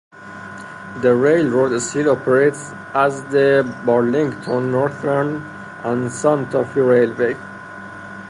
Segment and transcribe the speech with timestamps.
[1.03, 5.43] The railroad still operates as the Burlington Northern
[5.83, 7.35] and Santa Fe Railway.